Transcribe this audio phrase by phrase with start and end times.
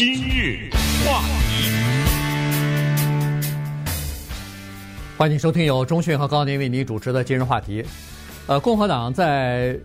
[0.00, 0.70] 今日
[1.04, 1.70] 话题，
[5.18, 7.84] 欢迎收听由中讯和高宁为你主持的今日话题。
[8.46, 9.78] 呃，共和党在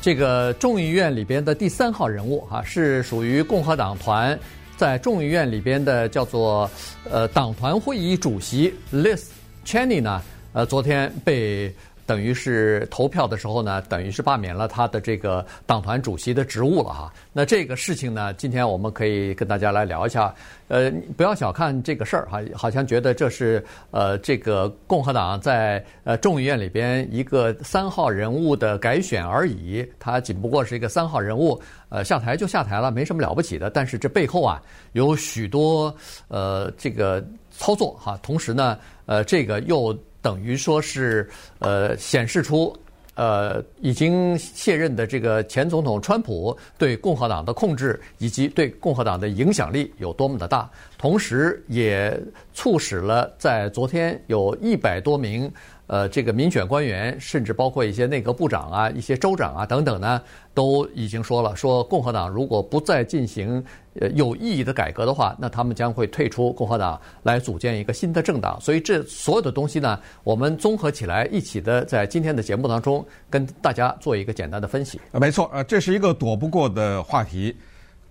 [0.00, 4.38] 这个众议院里边的第三号人物哈、啊，是属于共和党团
[4.78, 6.70] 在众议院里边的叫做
[7.10, 9.26] 呃党团会议主席 Liz
[9.66, 10.22] Cheney 呢，
[10.54, 11.70] 呃，昨天被。
[12.06, 17.12] 等于是投票的时候呢，等于是罢免了他的这个党团主席的职务了哈。
[17.32, 20.34] 那这个事情呢，今天我们可以跟大家来聊一下。
[20.68, 29.86] 呃，不要小看这个事儿哈，好像觉得这是呃这个共和党在呃众议院里边一个三号人物的改选而已。
[29.98, 31.60] 他仅不过是一个三号人物，
[31.90, 33.68] 呃下台就下台了，没什么了不起的。
[33.68, 34.60] 但是这背后啊，
[34.92, 35.94] 有许多
[36.28, 38.18] 呃这个操作哈。
[38.22, 39.96] 同时呢，呃这个又。
[40.24, 41.28] 等于说是，
[41.58, 42.74] 呃，显示出，
[43.14, 52.18] 呃，已经卸任的这个前总统川普对共和党的控制以及对共和党的影响力有多么的大，同时也
[52.54, 55.52] 促使了在昨天有一百多名。
[55.86, 60.18] 呃，这个民选官员，甚至包括一些内阁部长啊、一些州长啊等等呢，
[60.54, 63.62] 都已经说了，说共和党如果不再进行
[64.00, 68.58] 呃有意义的改革的话，那他们将会退出共和党，来组建一个新的政党。
[68.62, 74.98] 所以这所有的东西呢，我们综合起来一起的，在今天的节目当中跟大家做一个简单的分析。
[75.12, 77.54] 没错，呃，这是一个躲不过的话题。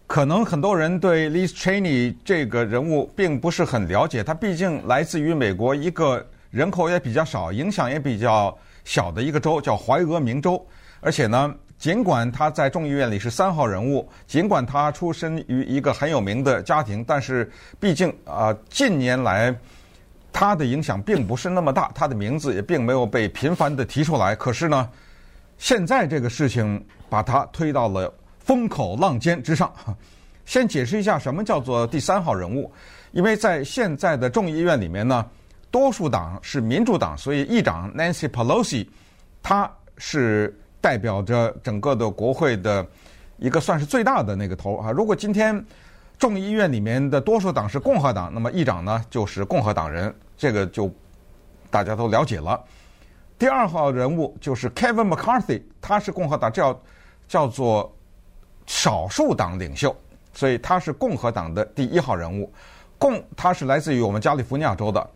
[0.05, 6.23] 可能很多人对 Liz Cheney 这个人物并不是很了解，他毕竟来自于美国一个。
[6.53, 10.63] 人口也比较少，影响也比较小的一个州叫怀俄明州，
[10.99, 19.51] 而且呢，尽管他在众议院里是三号人物，尽管他出身于一个很有名的家庭，但是毕竟啊、近年来
[20.31, 24.35] 他的影响并不是那么大，他的名字也并没有被频繁地提出来。
[24.35, 24.87] 可是呢，
[25.57, 29.73] 现在这个事情把他推到了风口浪尖之上。
[30.45, 32.71] 先解释一下什么叫做第三号人物，
[33.11, 35.25] 因为在现在的众议院里面呢。
[35.73, 38.87] 多数党是民主党，所以议长 Nancy Pelosi，
[39.41, 39.67] 他
[39.97, 42.85] 是代表着整个的国会的
[43.37, 44.91] 一个算是最大的那个头啊。
[44.91, 45.65] 如果今天
[46.19, 50.93] 众议院里面的多数党是共和党，那么议长呢就是共和党人，这个就
[51.71, 52.63] 大家都了解了。
[53.39, 56.79] 第二号人物就是 Kevin McCarthy，他是共和党叫
[57.27, 57.91] 叫做
[58.67, 59.95] 少数党领袖，
[60.35, 62.53] 所以他是共和党的第一号人物。
[62.99, 65.09] 共他是来自于我们加利福尼亚州的。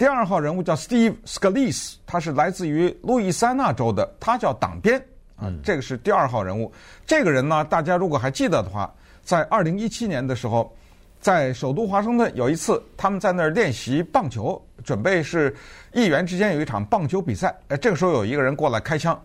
[0.00, 4.98] 第二号人物叫 Steve Scalise，他是来自于路易斯安那州的，他叫党鞭
[5.36, 6.72] 啊，这个是第二号人物。
[7.04, 8.90] 这个人呢，大家如果还记得的话，
[9.22, 10.74] 在二零一七年的时候，
[11.20, 15.54] 在首都华盛顿有一次，他们在那儿练习棒球，准备是
[15.92, 17.54] 议员之间有一场棒球比赛。
[17.68, 19.22] 哎，这个时候有一个人过来开枪，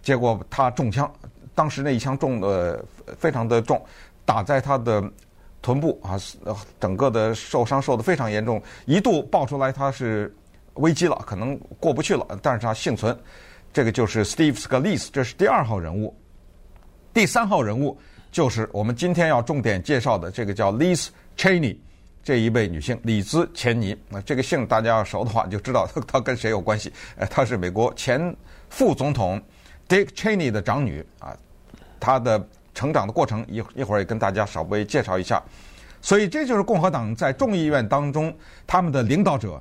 [0.00, 1.12] 结果他中枪，
[1.54, 2.82] 当时那一枪中的
[3.18, 3.78] 非常的重，
[4.24, 5.04] 打在他的。
[5.66, 6.16] 臀部啊，
[6.78, 10.32] 整个的受伤受得非常严重，一度爆出来他是
[10.74, 13.18] 危机了，可能过不去了，但是他幸存。
[13.72, 16.16] 这个就是 Steve Scalise，这是第二号人物。
[17.12, 17.98] 第三号人物
[18.30, 21.76] 就是我们今天要重点介绍的这个叫 Liz Cheney
[22.22, 23.96] 这一位女性，李兹·钱尼。
[24.08, 26.92] 那这个姓大家要熟的话，就知道她跟谁有关系。
[27.16, 28.36] 呃，她是美国前
[28.70, 29.42] 副总统
[29.88, 31.36] Dick Cheney 的长女啊，
[31.98, 32.48] 她的。
[32.76, 35.42] 成长的过程一一会儿也跟大家稍微介绍一下，
[36.02, 38.32] 所以这就是共和党在众议院当中
[38.66, 39.60] 他们的领导者。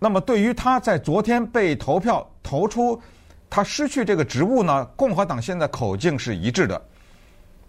[0.00, 3.00] 那么对于他在昨天被投票投出
[3.48, 6.82] 他失去这个职务呢，共和党现在口径是一致的。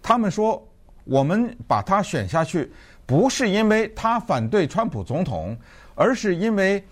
[0.02, 0.60] 他们说，
[1.04, 2.70] 我们把他选下去，
[3.06, 5.56] 不是因为他反对川普总统，
[5.94, 6.84] 而是因为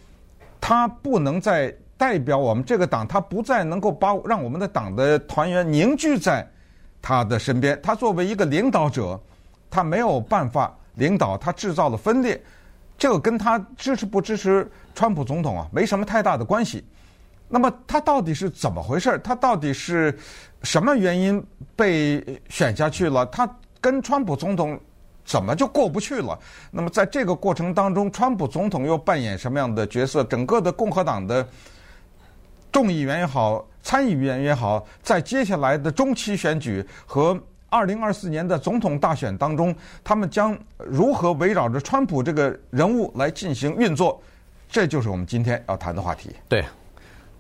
[0.60, 6.49] 他不能再代表我们这个党，他不再能够把让我们的党的团员凝聚在。
[7.01, 9.21] 他的身边，他作为一个领导者，
[9.71, 12.41] 他没有办法领导，他制造了分裂，
[12.99, 16.85] 这个跟他支持不支持川普总统啊，没什么太大的关系。
[17.49, 19.21] 那么他到底是怎么回事？
[19.23, 20.19] 他到底是
[20.62, 21.41] 什么原因
[21.77, 23.25] 被选下去了？
[23.27, 23.49] 他
[23.81, 24.77] 跟川普总统
[25.25, 26.37] 怎么就过不去了？
[26.73, 30.25] 那么在这个过程当中，川普总统又扮演什么样的角色？
[30.25, 31.47] 整个的共和党的
[32.71, 33.67] 众议员也好。
[33.83, 39.73] 参议员也好，在接下来的中期选举和二零二四年的总统大选当中，
[40.03, 44.21] 他们将如何围绕着川普这个人物来进行运作？
[44.69, 46.31] 这就是我们今天要谈的话题。
[46.49, 46.65] 对，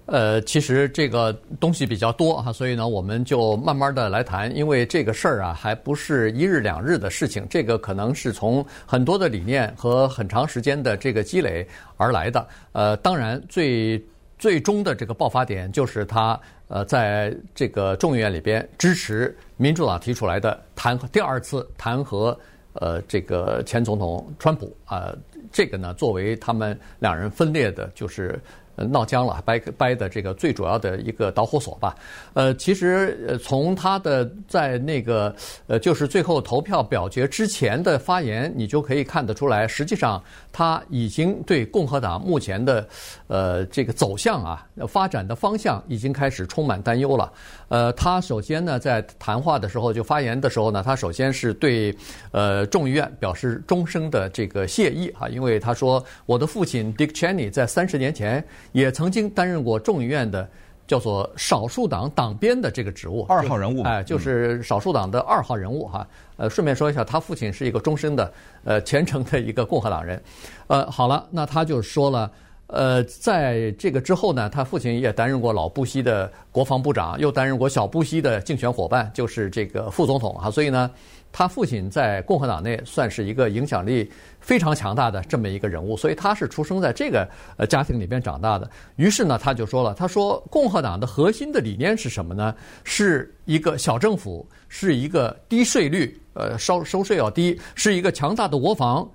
[0.04, 12.46] 呃，其实这个东西比较多哈，所以呢，我们就慢慢的来谈，因为这个事儿啊，还不是一日两日的事情，这个可能是从很多的理念和很长时间的这个积累而来的。
[12.70, 14.00] 呃，当然最。
[14.38, 16.38] 最终的这个爆发点就是他
[16.68, 22.36] 呃，在这个众议院里边支持民主党提出来的弹劾第二次弹劾
[22.74, 25.14] 呃这个前总统川普啊，
[25.50, 28.40] 这个呢作为他们两人分裂的，就是。
[28.76, 31.94] 闹僵了，掰掰的这个最主要的一个导火索吧。
[32.34, 35.34] 呃，其实呃，从他的在那个
[35.66, 42.86] 呃，就是最后投票表决之前的发言，你就可以看得出来，实际上他已经对共和党目前的
[43.28, 47.32] 呃这个走向啊，发展的方向已经开始充满担忧了。
[47.68, 51.96] 呃，他首先呢，在谈话的时候就发言的时候呢，他首先是对
[52.30, 58.44] 呃众议院表示终生的这个谢意啊，因为他说我的父亲 Dick Cheney 在三十年前。
[58.76, 60.46] 也曾经担任过众议院的
[60.86, 66.06] 叫做少数党党鞭的这个职务，二号人物，哎，就是少数党的二号人物哈。
[66.36, 68.30] 呃，顺便说一下，他父亲是一个终身的
[68.64, 70.22] 呃虔诚的一个共和党人。
[70.66, 72.30] 呃，好了，那他就说了，
[72.66, 80.50] 呃，在这个之后呢，他父亲也担任过老布希的国防部长，又担任过小布希的竞选伙伴，就是这个副总统哈。
[80.50, 80.90] 所以呢。
[81.32, 87.28] 他父亲在共和党内算是一个影响力非常强大的这么一个人物，所以他是出生在这个
[87.58, 88.70] 呃家庭里边长大的。
[88.96, 92.54] 于是呢，他就说了，他说共和党的核心的理念是什么呢？
[92.84, 99.06] 是一个小政府，是一个低税率，呃，收收税要低，是一个强大的国防，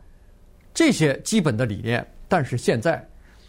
[0.76, 2.06] 这些基本的理念。
[2.28, 3.04] 但是现在，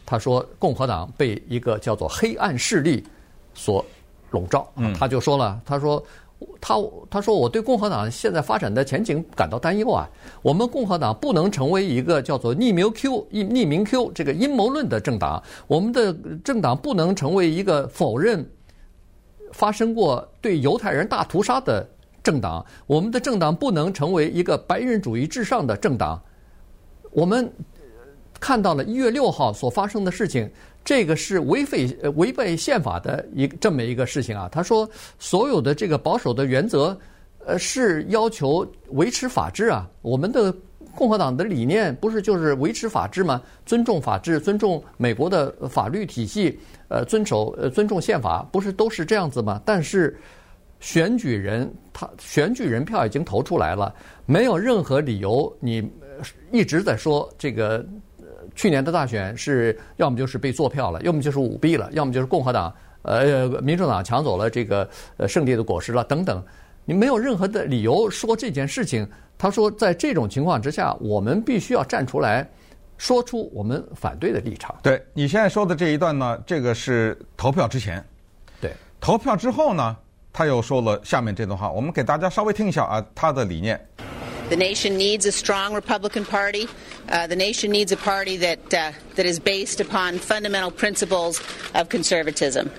[0.07, 3.05] 他说共和党被一个叫做黑暗势力
[3.53, 3.85] 所
[4.31, 4.67] 笼罩，
[4.99, 6.03] 他就说了，他说。
[6.61, 6.77] 他
[7.11, 10.09] 他说我对共和党现在发展的前景感到担忧啊！
[10.43, 16.13] 我们共和党不能成为一个叫做匿名 Q 匿名 Q 这个阴谋论的政党，我们的
[16.45, 18.49] 政党不能成为一个否认
[19.53, 21.89] 发生过对犹太人大屠杀的
[22.23, 26.23] 政党，我们的政党不能成为一个白人主义至上的政党。
[27.11, 27.53] 我们
[28.41, 30.51] 看到了一月六号所发生的事情。
[30.85, 34.49] 这个是违背呃违背宪法的一这么一个事情啊。
[34.51, 34.89] 他说，
[35.19, 36.99] 所有的这个保守的原则，
[37.47, 39.89] 呃，是要求维持法治啊。
[40.01, 40.53] 我们的
[40.95, 43.41] 共和党的理念不是就是维持法治吗？
[43.65, 46.59] 尊重法治，尊重美国的法律体系，
[46.89, 49.63] 呃，遵守呃尊重宪法，不是都是这样子吗？
[49.65, 50.19] 但是
[50.81, 53.95] 选举人他选举人票已经投出来了，
[54.27, 55.89] 没有任何理由你
[56.51, 57.87] 一直在说这个。
[58.63, 62.73] 去年的大选是要么就是被作票了，要么就是舞弊了，要么就是共和党
[63.03, 66.41] 呃民主党抢走了这个呃胜利的果实了等等。
[66.85, 69.05] 你没有任何的理由说这件事情。
[69.37, 72.49] 他说，在这种情况之下，我们必须要站出来，
[72.97, 74.73] 说出我们反对的立场。
[74.81, 78.05] 对，你现在说的这一段呢，这个是投票之前。
[78.61, 79.97] 对，投票之后呢，
[80.33, 83.85] 他又说了下面这段话，我们给大家稍微听一下啊，他的理念。
[84.53, 86.69] The nation needs a strong Republican Party.
[87.09, 91.41] Uh, the nation needs a party that, uh, that is based upon fundamental principles
[91.75, 92.71] of conservatism.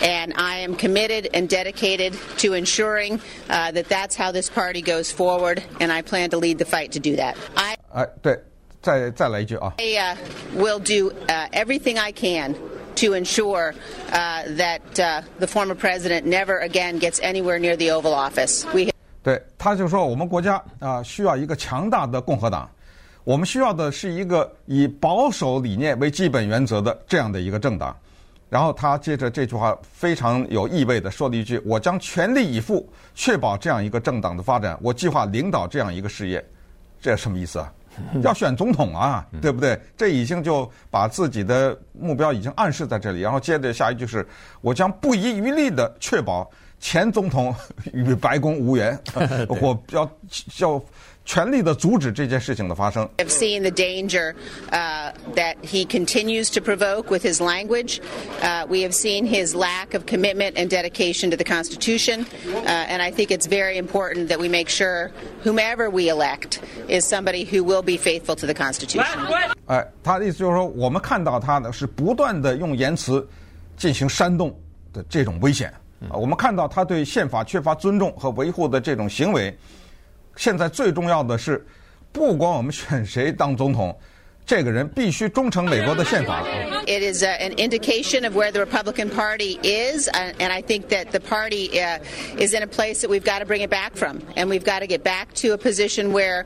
[0.00, 3.20] And I am committed and dedicated to ensuring
[3.50, 6.92] uh, that that's how this party goes forward, and I plan to lead the fight
[6.92, 7.36] to do that.
[7.56, 8.06] I, I
[9.96, 10.16] uh,
[10.54, 12.56] will do uh, everything I can
[12.96, 13.74] to ensure
[14.12, 14.94] uh, that
[15.40, 18.64] the former president never again gets anywhere near the Oval Office.
[18.72, 18.92] We
[19.26, 22.70] 对，他就说我们国家啊需要一个强大的共和党，
[23.24, 27.96] 我们需要的是一个以保守理念为基本原则的这样的一个政党。
[28.48, 36.44] 然后他接着这句话非常有意味地说了一句：“我将全力以赴确保这样一个政党的发展，我计划领导这样一个事业。”
[37.02, 37.72] 这什么意思啊？
[38.22, 39.76] 要选总统啊，对不对？
[39.96, 43.22] 这已经就把自己的目标已经暗示在这里。
[43.22, 44.24] 然后接着下一句是
[44.62, 46.48] ：“我将不遗余力的确保。”
[46.86, 47.52] 前总统
[47.92, 48.96] 与白宫无缘，
[49.48, 50.08] 我要
[50.60, 50.80] 要
[51.24, 53.04] 全力的阻止这件事情的发生。
[53.16, 54.36] I've seen the danger
[54.70, 57.98] uh, that he continues to provoke with his language.
[58.40, 63.02] Uh, we have seen his lack of commitment and dedication to the Constitution, uh, and
[63.02, 65.10] I think it's very important that we make sure
[65.42, 69.02] whomever we elect is somebody who will be faithful to the Constitution.
[69.66, 73.28] 哎，他的意思就是说，我们看到他呢是不断的用言辞
[73.76, 74.56] 进行煽动
[74.92, 75.74] 的这种危险。
[76.10, 79.56] 啊，我们看到他对宪法缺乏尊重和维护的这种行为，
[80.36, 81.66] 现在最重要的是，
[82.12, 83.98] 不管我们选谁当总统。
[84.45, 86.43] 这个人必须忠诚美国的宪法。
[86.85, 91.69] It is an indication of where the Republican Party is, and I think that the party
[92.37, 94.79] is in a place that we've got to bring it back from, and we've got
[94.79, 96.43] to get back to a position where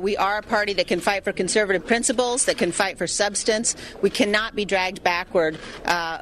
[0.00, 3.74] we are a party that can fight for conservative principles, that can fight for substance.
[4.02, 5.56] We cannot be dragged backward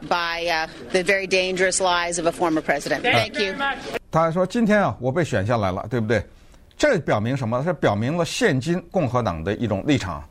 [0.08, 3.02] by the very dangerous lies of a former president.
[3.02, 3.54] Thank you.
[4.10, 6.24] 他说：“今天啊，我被选下来了，对不对？
[6.78, 7.62] 这表明什么？
[7.66, 10.24] 这表明了现今共和党的一种立场。”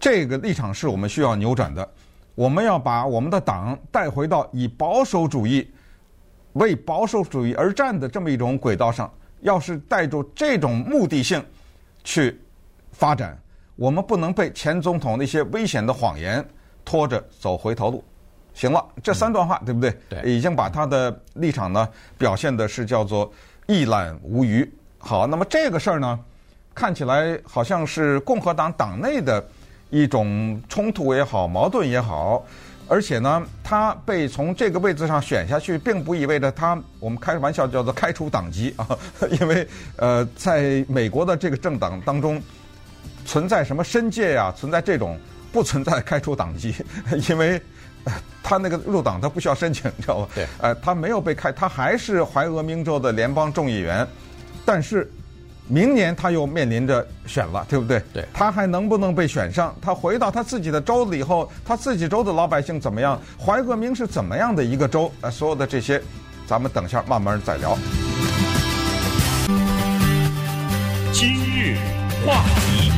[0.00, 1.88] 这个立场是我们需要扭转的，
[2.34, 5.70] 我们要把我们的党带回到以保守主义
[6.54, 9.08] 为保守主义而战的这么一种轨道上。
[9.42, 11.42] 要是带着这种目的性
[12.04, 12.38] 去
[12.92, 13.40] 发展，
[13.74, 16.46] 我们不能被前总统那些危险的谎言
[16.84, 18.04] 拖着走回头路。
[18.52, 19.96] 行了，这三段话、嗯、对不对？
[20.10, 21.88] 对，已经把他的立场呢
[22.18, 23.32] 表现的是叫做
[23.66, 24.70] 一览无余。
[24.98, 26.20] 好，那么这个事儿呢，
[26.74, 29.42] 看起来好像是共和党党内的
[29.90, 32.44] 一种冲突也好，矛盾也好。
[32.88, 38.88] 而且呢，他被从这个位置上选下去，并不意味着他我们开玩笑叫做开除党籍啊，
[39.40, 42.42] 因为呃，在美国的这个政党当中，
[43.24, 45.16] 存在什么申诫呀，存在这种
[45.52, 46.74] 不存在开除党籍，
[47.30, 47.62] 因为
[48.42, 50.28] 他那个入党他不需要申请，你知道吧？
[50.34, 54.04] 对，呃，他没有被开，他还是怀俄明州的联邦众议员，
[54.64, 55.08] 但是。
[55.72, 58.02] 明年他又面临着选了，对不对？
[58.12, 59.72] 对，他还能不能被选上？
[59.80, 63.16] 他回到他自己的州了以后，他自己州的老百姓怎么样？
[63.38, 65.12] 怀俄明是怎么样的一个州？
[65.20, 66.02] 呃，所有的这些，
[66.44, 67.78] 咱们等一下慢慢再聊。
[71.12, 71.76] 今日
[72.26, 72.90] 话题，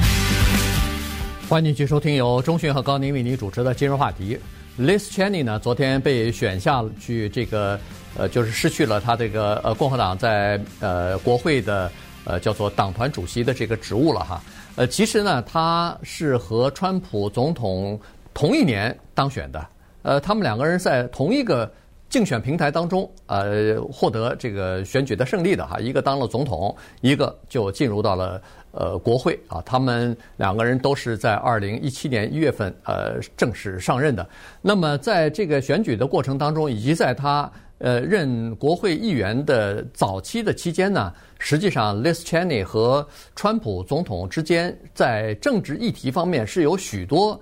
[1.51, 4.39] 欢迎继续收听由中迅和高宁为您主持的今日话题。
[4.81, 7.79] Liz Cheney 呢，昨天被选下去，这个
[8.17, 11.93] 呃，就是失去了他这个呃共和党在呃国会的。
[12.25, 14.43] 呃，叫做党团主席的这个职务了哈。
[14.77, 17.99] 呃，其实呢，他是和川普总统
[18.33, 19.67] 同一年当选的。
[20.03, 21.71] 呃，他们两个人在同一个
[22.09, 25.79] 竞选平台当中，呃，获得这个选举的胜利的哈。
[25.79, 29.63] 一个当了总统，一个就进入到了呃国会啊。
[29.67, 34.29] 他们两个人都是在二零一七年一月份呃正式上任的。
[34.61, 37.51] 那么在这个选举的过程当中，以及在他。
[37.79, 41.13] 呃，任国会议员的早期的期间呢，
[41.45, 47.39] 实际上，Liz Cheney 和川普总统之间在政治议题方面是有许多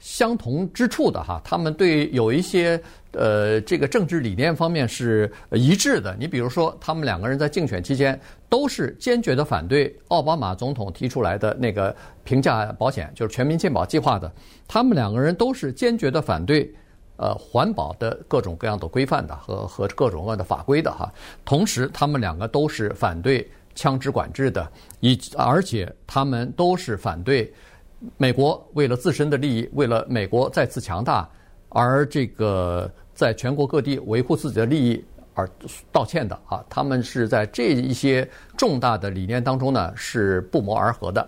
[0.00, 1.40] 相同之处的哈。
[1.44, 2.78] 他们对有一些
[3.12, 6.16] 呃这个政治理念方面是一致的。
[6.18, 14.30] 你比如说，他们两个人在竞选期间都是坚决的反对奥巴马总统提出来的那个平价保险，就是全民健保计划的。
[14.66, 16.68] 他们两个人都是坚决的反对。
[17.18, 21.10] 呃，环保的各种各样的规范的和和各种各样的法规的哈，
[21.46, 24.70] 同时他们两个都是反对枪支管制的，
[25.00, 27.50] 以而且他们都是反对
[28.18, 31.26] 美国为了自身的利益，为了美国再次强大
[31.70, 35.48] 而这个在全国各地维护自己的利益而
[35.90, 41.26] 道歉的啊，他们是在这一些重大的理念当中呢是不谋而合的，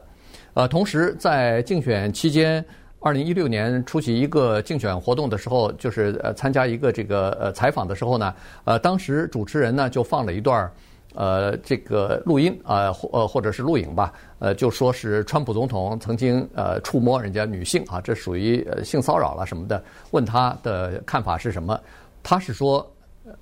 [0.53, 2.63] 呃，同时在竞选期间。
[3.01, 10.69] 二零一六年出席一个竞选活动的时候，就是呃参加一个这个呃采访的时候呢，呃当时主持人呢就放了一段
[11.15, 21.79] 呃这个录音啊或呃或者是录影吧，呃就说是川普总统曾经呃触摸人家女性啊，这属于性骚扰了什么的，问他的看法是什么？
[22.21, 22.85] 他是说，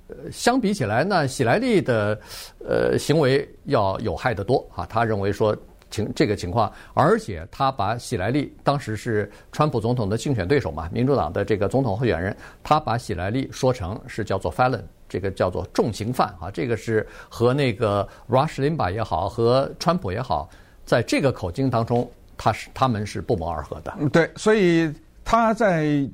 [0.07, 2.17] 呃相比起来呢，喜来利的
[2.59, 5.57] 呃行为要有害得多啊，他认为说。
[5.89, 20.49] 情这个情况，而且他把喜来利当时是川普总统的竞选对手嘛，民主党的这个总统候选人，他把喜来利说成是叫做 felon，这个叫做重刑犯啊，这个是和那个 Rush Limbaugh 也好，和川普也好，
[20.85, 23.93] 在这个口径当中，他是他们是不谋而合的。
[24.11, 26.07] 对，所以他在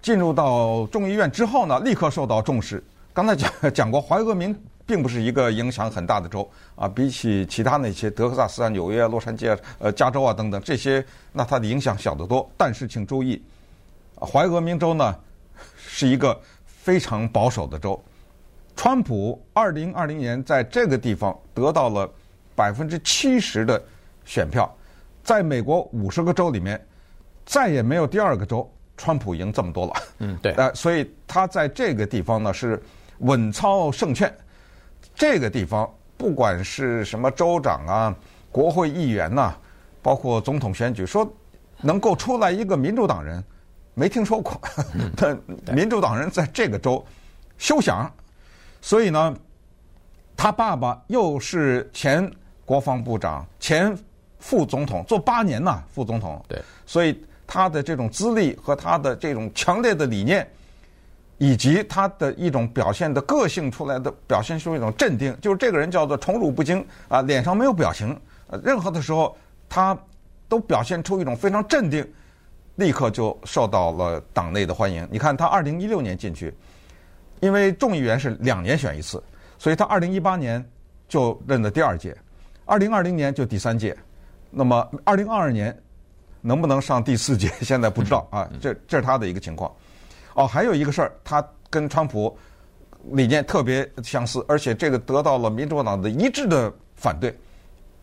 [0.00, 2.82] 进入到众议院之后呢，立刻受到重视。
[3.12, 4.56] 刚才讲讲过怀俄明。
[4.86, 12.48] 并不是一个影响很大的州啊，比起其他那些德克萨斯啊、纽约啊、洛杉矶啊、呃、加州啊等等这些，那它的影响小得多。
[12.56, 13.42] 但是请注意，
[14.20, 15.14] 怀俄明州呢
[15.76, 18.00] 是一个非常保守的州。
[18.76, 22.08] 川普二零二零年在这个地方得到了
[22.54, 23.82] 百分之七十的
[24.24, 24.72] 选票，
[25.24, 26.80] 在美国五十个州里面，
[27.44, 29.92] 再也没有第二个州川普赢这么多了。
[30.18, 30.52] 嗯，对。
[30.52, 32.80] 呃，所以他在这个地方呢是
[33.18, 34.32] 稳操胜券。
[35.16, 38.14] 这个地方，不管是什么州长啊、
[38.52, 39.58] 国会议员呐、啊，
[40.02, 41.26] 包括总统选举，说
[41.80, 43.42] 能够出来一个民主党人，
[43.94, 44.60] 没听说过。
[45.16, 45.36] 但
[45.74, 47.02] 民主党人在这个州
[47.56, 48.12] 休想。
[48.82, 49.34] 所以呢，
[50.36, 52.30] 他爸爸又是前
[52.66, 53.98] 国防部长、前
[54.38, 56.44] 副总统，做八年呐，副总统。
[56.46, 60.46] 对，所以他的这种资历和他的这种强烈的理念。
[61.38, 68.18] 以及他的一种表现的个性出来的表现出一种镇定，就是这个人叫做宠辱不惊啊，脸上没有表情，
[68.62, 69.36] 任何的时候
[69.68, 69.96] 他
[70.48, 72.06] 都表现出一种非常镇定，
[72.76, 75.06] 立刻就受到了党内的欢迎。
[75.10, 76.54] 你看他二零一六年进去，
[77.40, 79.22] 因为众议员是两年选一次，
[79.58, 80.64] 所以他二零一八年
[81.06, 82.16] 就任了第二届，
[82.64, 83.94] 二零二零年就第三届，
[84.50, 85.76] 那么二零二二年
[86.40, 89.70] 能不能上第四届，现在不知道啊，这这是他的一个情况。
[90.36, 92.36] 哦，还有一个事儿，他跟川普
[93.12, 97.34] 理念特别相似，而且这个得到了民主党的一致的反对，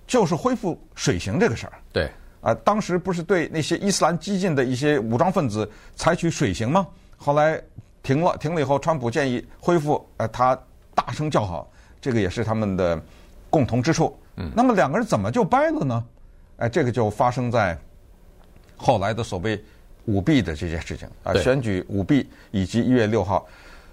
[0.07, 1.73] 就是恢复水刑这个事儿。
[1.91, 2.09] 对，
[2.41, 6.87] 啊，当时不是对那些伊斯兰激进的一些武装分子采取水刑吗？
[7.17, 7.61] 后来
[8.01, 10.59] 停了，停了以后，川普建议恢复，呃，他
[10.95, 11.69] 大声叫好，
[12.01, 12.99] 这个也是他们的
[13.49, 14.17] 共同之处。
[14.37, 16.03] 嗯，那么两个人怎么就掰了呢？
[16.57, 17.77] 哎，这个就发生在
[18.75, 19.63] 后来的所谓
[20.05, 23.47] 舞弊的这件事情啊，选举舞弊以及一月六号，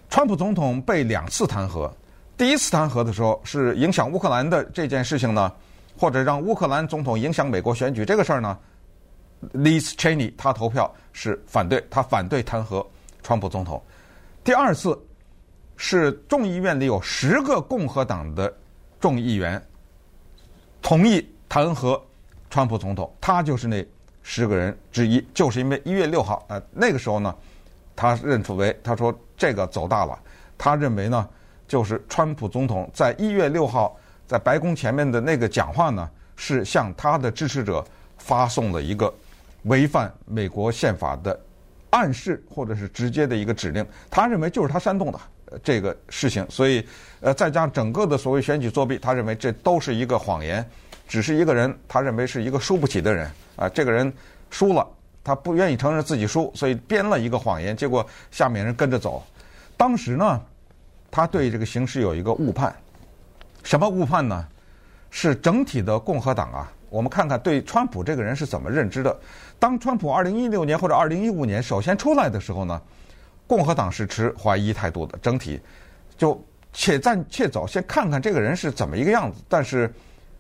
[0.09, 1.91] 川普总统被两次弹劾。
[2.37, 5.53] 第一次弹劾的时候是影响乌克兰的这件事情呢，
[5.99, 8.59] 或者让乌克兰总统影响美国选举这个事儿呢
[9.53, 12.85] ，Liz Cheney 他投票是反对，他反对弹劾
[13.23, 13.83] 川普总统。
[14.43, 14.99] 第二次
[15.77, 18.53] 是众议院里有十个共和党的
[18.99, 19.63] 众议员
[20.83, 22.01] 同意弹劾
[22.49, 23.87] 川普总统，他就是那
[24.33, 27.35] 十个人之一，就是因为一月六号，呃，那个时候呢，
[27.97, 30.17] 他认出为他说这个走大了，
[30.57, 31.29] 他认为呢，
[31.67, 37.85] 就是川普总统在一月六号在白宫前面的那个讲话呢，是向他的支持者
[38.19, 39.13] 发送了一个
[39.65, 41.37] 违反美国宪法的
[41.91, 45.19] 暗示或者是直接的一个指令，他认为就是他煽动的
[45.61, 46.87] 这个事情，所以
[47.19, 50.65] 呃，再加上整个的所谓选举作弊，他认为这都是一个谎言。
[51.09, 53.29] 只是一个人，他认为是一个输不起的人
[53.61, 53.69] 啊。
[53.69, 54.13] 这个人
[54.51, 54.85] 输了，
[55.23, 57.77] 他不愿意承认自己输，所以编了一个谎言。
[57.77, 59.23] 结果下面人跟着走。
[59.77, 60.43] 当时呢，
[61.11, 62.75] 他对这个形势有一个误判。
[63.63, 64.45] 什么误判呢？
[65.11, 66.73] 是整体的共和党啊。
[66.89, 69.17] 我们看看对川普这个人是怎么认知的。
[69.59, 72.83] 当川普二零一六年或者二零一五年首先出来的时候呢，
[73.47, 75.17] 共和党是持怀疑态度的。
[75.19, 75.61] 整体
[76.17, 79.41] 就且战且走，先看看这个人是怎么一个样子。
[79.49, 79.93] 但是。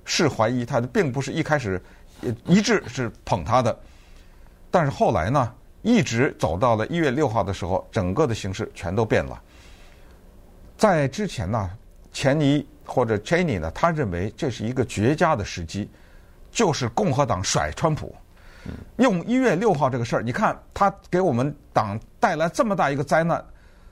[0.07, 1.81] 是怀疑他的，并不是一开始
[2.47, 3.79] 一致是捧他的，
[4.71, 9.41] 但是后来呢，一直走到了一月六号的时候，整个的形势全都变了。
[10.77, 11.71] 在之前呢，
[12.12, 15.89] 钱尼或者 Cheney 呢，他认为这是一个绝佳的时机，
[16.50, 18.15] 就是共和党甩川普，
[18.97, 23.45] 用一月六号这个事儿，你看他给我们党带来这么大一个灾难，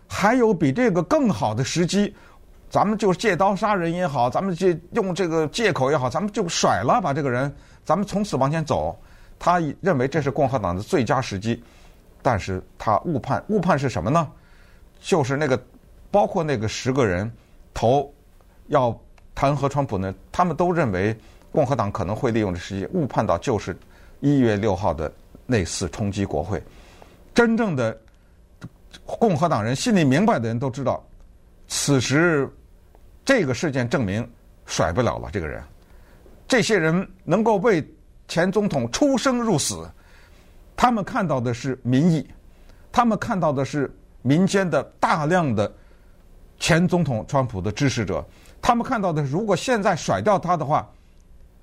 [0.07, 2.15] 还有比这个更好的时机。
[2.71, 7.51] 咱们就借刀杀人也好，咱们就用这个借口也好，咱们就甩了把这个人，
[7.89, 8.95] 咱们从此往前走。
[9.39, 11.65] 他认为这是共和党的最佳时机，
[12.21, 14.31] 但是他误判，误判是什么呢？
[15.01, 15.59] 就是那个
[16.11, 17.33] 包括那个十个人
[17.73, 18.13] 投
[18.67, 18.95] 要
[19.35, 21.17] 弹劾川普呢，他们都认为
[21.51, 23.75] 共和党可能会利用这时机，误判到就是
[24.21, 25.11] 一月六号的
[25.47, 26.63] 那次冲击国会。
[27.33, 27.99] 真正的
[29.07, 31.03] 共和党人心里明白的人都知道，
[31.69, 32.47] 此时。
[33.25, 34.27] 这个事件证明
[34.65, 35.29] 甩不了了。
[35.31, 35.63] 这个人，
[36.49, 37.87] 这些人能够为
[38.27, 39.89] 前总统出生入死，
[40.75, 42.27] 他们看到的是民意，
[42.91, 45.71] 他们看到的是民间的大量的
[46.59, 48.27] 前总统川普的支持者，
[48.61, 50.91] 他们看到的，如果现在甩掉他的话，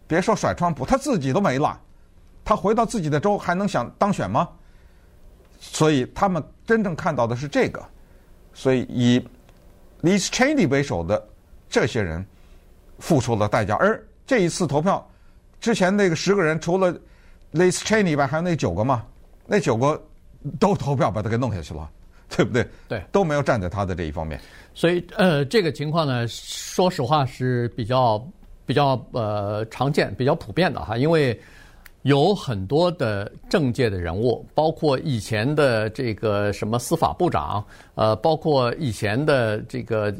[0.07, 1.77] 别说甩川普，他自己都没了，
[2.45, 4.47] 他回到自己的州还能想当选吗？
[5.59, 7.83] 所以他们真正看到的是这个，
[8.53, 9.27] 所以以
[10.03, 11.29] Liz Cheney 为首的。
[11.67, 12.25] 这些人
[12.99, 15.07] 付出了代价，而这一次投票
[15.59, 16.93] 之前那个十个人，除了
[17.53, 19.05] Liz Cheney 以外，还有那九个嘛？
[19.45, 20.01] 那九个
[20.59, 21.89] 都投票把他给弄下去了，
[22.29, 22.67] 对不对？
[22.87, 24.39] 对，都没有站在他的这一方面。
[24.73, 28.23] 所以，呃，这个情况呢，说实话是比较
[28.65, 31.39] 比较呃常见、比较普遍的哈，因为
[32.01, 40.13] 有很多的政界的人物，包括以前的这个什么司法部长，呃，包括以前的这个。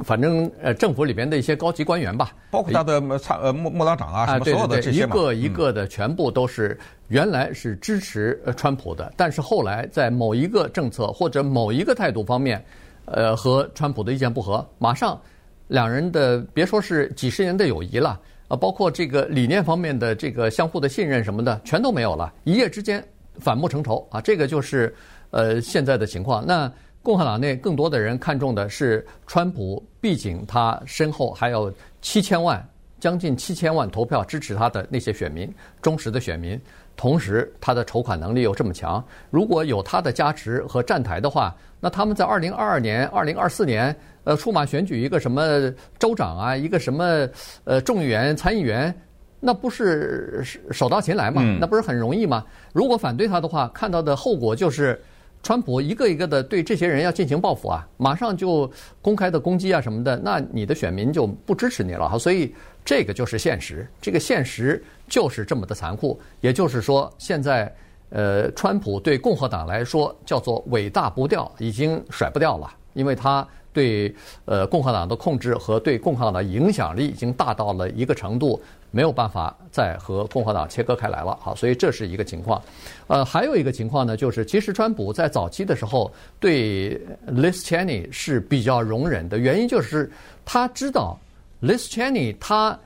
[0.00, 12.64] 呃反正呃，政府里边的一些高级官员吧，包括他的参呃幕幕僚长啊，什么所有的这些嘛，一个一个的全部都是原来是支持呃川普的，但是后来在某一个政策或者某一个态度方面，
[13.04, 15.20] 呃，和川普的意见不合，马上
[15.68, 23.04] 两人的别说是几十年的友谊了，啊，包括这个理念方面的这个相互的信任什么的，全都没有了，一夜之间
[23.38, 24.94] 反目成仇啊，这个就是
[25.30, 26.42] 呃现在的情况。
[26.46, 26.72] 那。
[27.02, 32.62] 共和党内更多的人看重的是川普，毕竟他身后还有七千万、
[32.98, 36.60] 将近七千万投票支持他的那些选民，忠实的选民。
[36.96, 47.26] 同时，他的筹款能力又这么强，如果有他的加持和站台的话，那他们在二零二二年、二零二四年，呃，出马选举一个什么州长啊，一个什么
[47.64, 48.94] 呃众议员、参议员，
[49.40, 51.40] 那不是手到擒来嘛？
[51.58, 52.44] 那不是很容易嘛？
[52.74, 55.00] 如果反对他的话，看到的后果就是。
[55.42, 62.18] 川普一个一个的对这些人要进行报复啊，马上就公开的攻击啊什么的，那你的选民就不支持你了哈。
[62.18, 66.20] 所以这个就是现实，这个现实就是这么的残酷。
[66.40, 67.74] 也就是说，现在
[68.10, 72.70] 呃，川普对共和党来说叫做尾大不掉，已经甩不掉了。
[72.92, 73.46] 因为他
[73.80, 74.14] 对
[74.44, 81.34] 呃共和党的控制和对共和党的影响力已经大到了一个程度，没有办法再和共和党切割开来了。
[81.40, 82.62] 好，所以这是一个情况。
[83.06, 90.10] 呃，还有一个情况呢，就是其实川普在早期的时候对 Liz Cheney 是比较容忍的，原因就是
[90.44, 91.18] 他知道
[91.62, 92.78] Liz Cheney 他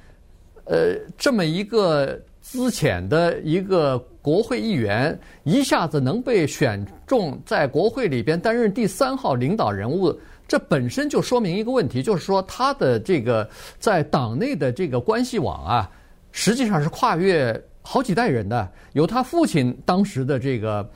[0.67, 10.17] 呃这么一个资浅的一个国会议员，一下子能被选中在国会里边担任第三号领导人物。
[10.47, 15.91] 这本身就说明一个问题，就是说他的这个在党内的这个关系网啊，
[16.33, 18.71] 实际上是跨越好几代人的。
[18.93, 20.89] 有他父亲当时的这个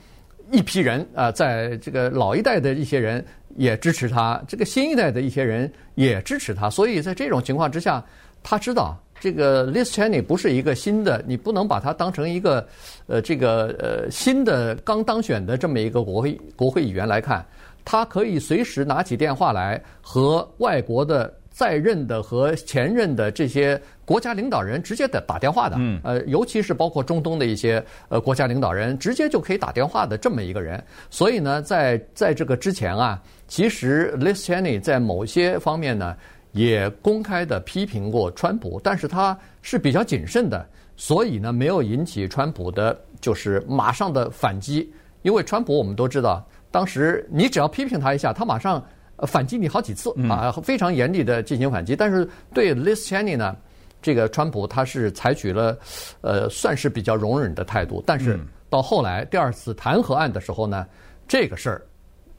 [0.51, 6.69] 一批人啊，在这个老一代的一些人也支持他，这个新一代的一些人也支持他。
[6.69, 8.05] 所以在这种情况之下，
[8.43, 12.65] 他知道这个 Liz Cheney 不是一个新的，你不能把他当成一个
[13.07, 17.43] 呃这个呃新的刚当选的这么一个国会国会议员来看。
[17.83, 30.81] 他可以随时拿起电话来和外国的在任的和前任的这些国家领导人直接的打电话的，呃，尤其是包括中东的一些呃国家领导人，直接就可以打电话的这么一个人。
[31.09, 36.15] 所以呢，在在这个之前啊，其实 Liz Cheney 在某些方面呢
[36.53, 40.65] 也公开的批评过川普，但是他是比较谨慎的，
[40.95, 44.89] 所以呢没有引起川普的就是马上的反击，
[45.23, 46.47] 因为川普我们都知道。
[46.71, 48.83] 当时你只要批评他一下，他马上
[49.27, 51.95] 反击你好几次啊，非常严厉的进行反击。
[51.95, 53.55] 但是对 Liz Cheney 呢，
[54.01, 55.77] 这个川普他是采取了
[56.21, 58.03] 呃算是比较容忍的态度。
[58.05, 60.85] 但是到后来第二次弹劾案的时候呢，
[61.27, 61.81] 这个事儿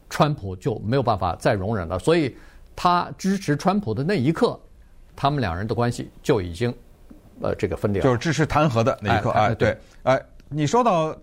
[0.08, 1.98] 川普就没有办法再容忍了。
[1.98, 2.34] 所以
[2.76, 4.58] 他支持川普的那一刻，
[5.16, 6.72] 他们两人的关系就已经
[7.40, 8.04] 呃这个分裂了。
[8.04, 11.14] 就是支持弹劾的那一刻哎，对，哎，你说到。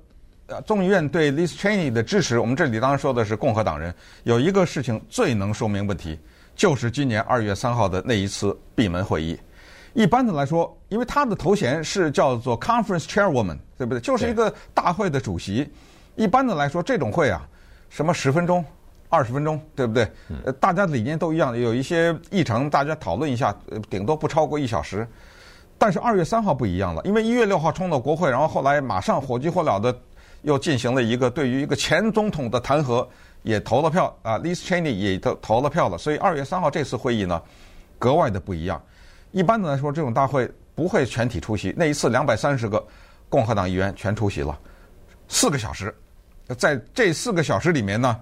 [0.47, 3.93] 呃，众议院对 Liz Cheney 的支持，我们这里当然说的是共和党人。
[4.23, 6.17] 有一个事情最能说明问题，
[6.55, 9.37] 就是今年二月三号的那一次闭门会议。
[9.93, 13.99] 一般的来说，因为他的头衔是叫做 Conference Chairwoman，对不对？
[13.99, 15.69] 就是一个大会的主席。
[16.15, 17.45] 一般的来说，这种会啊，
[17.89, 18.63] 什么十分钟、
[19.09, 20.09] 二十分钟，对不对？
[20.45, 25.05] 呃，大家理念都一样，有一些议程，大家讨论一下，呃，顶多不超过一小时。
[25.77, 29.93] 但是二月三号不一样了，因为一月六号冲到国会，然后后来马上火急火燎的。
[30.41, 33.05] 又进行了一个对于一个前总统的弹劾，
[33.43, 35.97] 也投了票啊，Liz Cheney 也投投了票了。
[35.97, 37.41] 所以二月三号这次会议呢，
[37.99, 38.81] 格外的不一样。
[39.31, 41.73] 一般的来说，这种大会不会全体出席。
[41.75, 42.85] 那一次两百三十个
[43.29, 44.57] 共和党议员全出席了，
[45.27, 45.93] 四个小时。
[46.57, 48.17] 在这四个小时里面呢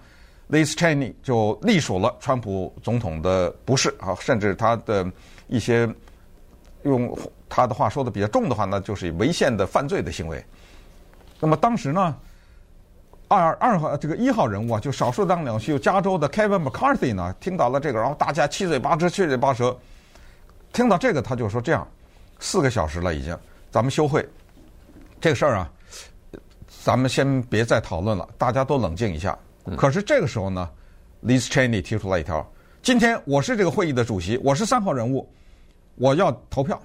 [0.50, 5.06] ，Liz Cheney 就隶属了川普总统的不是啊，甚至他的
[5.48, 5.88] 一些
[6.84, 7.16] 用
[7.48, 10.44] 他的话说的比较重的话呢，就是违宪的犯罪的行为。
[11.40, 12.16] 那么当时呢，
[13.28, 19.78] 二二号这个一号人物啊，就少数党领袖加州的 Kevin McCarthy 呢，听到了这个，然后大家七嘴八舌、七嘴八舌。
[20.72, 21.88] 听到这个，他就说：“这样，
[22.38, 23.38] 四个小时了，已经，
[23.72, 24.28] 咱们休会。
[25.22, 25.72] 这个事儿啊，
[26.84, 29.38] 咱们先别再讨论了，大家都冷静一下。”
[29.78, 30.70] 可是这个时候呢
[31.24, 32.46] ，Liz Cheney 提出来一条
[32.84, 35.30] ：“今天我是这个会议的主席，我是三号人物，
[35.96, 36.78] 我要投票，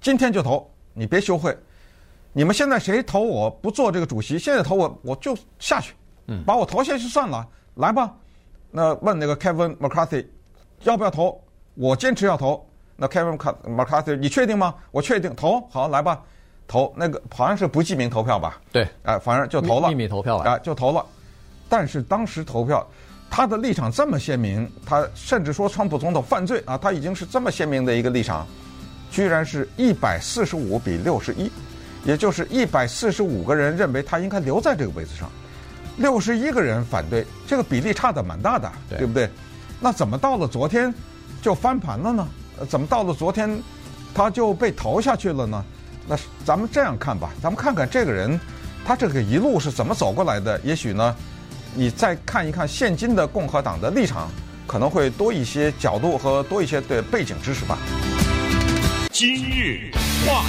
[0.00, 1.56] 今天就投，你别休会。”
[2.36, 4.38] 你们现在谁投我不做这个主席？
[4.38, 5.94] 现在投我，我就下去，
[6.44, 7.48] 把我投下去算了。
[7.76, 8.14] 来吧，
[8.70, 10.22] 那问那个 Kevin McCarthy
[10.82, 11.42] 要不要投？
[11.76, 12.62] 我坚持要投。
[12.94, 14.74] 那 Kevin McCarthy，你确定吗？
[14.90, 16.22] 我确定，投好来吧，
[16.68, 18.60] 投那个好像是不记名投票吧？
[18.70, 21.02] 对，哎，反正就投了，秘密投票啊，就投了。
[21.70, 22.86] 但是当时投票，
[23.30, 28.46] 他的立场这么鲜明，他甚至说川普总统犯罪啊，他已经是这么鲜明的一个立场，
[29.10, 31.50] 居然是一百四十五比六十一。
[32.04, 35.30] 也就是一百四十五个人认为他应该留在这个位置上，
[35.96, 39.28] 六十一个人反对，这个比例差的蛮大的，对，对不对？
[39.80, 40.92] 那怎么到了昨天
[41.42, 42.28] 就翻盘了呢？
[42.68, 43.60] 怎么到了昨天
[44.14, 45.64] 他就被投下去了呢？
[46.08, 48.38] 那咱们这样看吧，咱们看看这个人
[48.84, 50.60] 他这个一路是怎么走过来的。
[50.62, 51.16] 也许呢，
[51.74, 54.30] 你再看一看现今的共和党的立场，
[54.66, 57.76] 可能会多一些角度和多一些对背景知识吧。
[59.10, 59.90] 今日
[60.26, 60.44] 话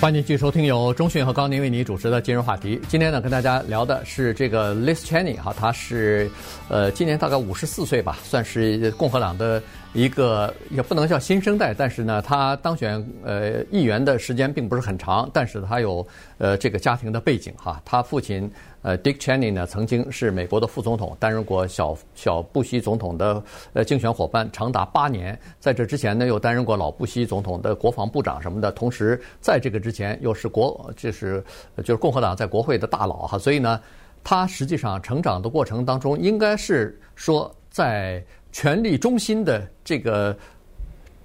[0.00, 2.80] 欢迎继续收听由中讯和高宁为你主持的今日话题。
[2.86, 6.30] 今天呢，跟大家聊的是这个 Liz Cheney 哈，他是
[6.68, 9.60] 呃今年大概五十四岁吧，算是共和党的
[9.94, 16.06] 一个也不能叫新生代，但是呢，他当选呃议员的时间并不是很长，但是他有
[16.38, 18.48] 呃这个家庭的背景哈，他父亲。
[18.82, 25.38] 呃，Dick Cheney 呢，曾经是美国的副总统，担任过小小布希总统的呃竞选伙伴，长达八年。
[25.58, 28.70] 在这之前呢，又担任过老布希总统的国防部长什么的。
[28.70, 31.42] 同时，在这个之前，又是国就是
[31.78, 33.36] 就是共和党在国会的大佬哈。
[33.36, 33.80] 所以呢，
[34.22, 40.36] 他实际上成长的过程当中，应该是说在权力中心的这个